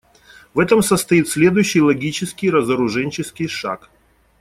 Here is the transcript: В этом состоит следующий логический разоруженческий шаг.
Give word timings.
В 0.55 0.59
этом 0.59 0.81
состоит 0.81 1.29
следующий 1.29 1.79
логический 1.79 2.49
разоруженческий 2.49 3.47
шаг. 3.47 3.91